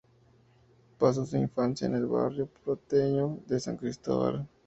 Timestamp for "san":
3.59-3.77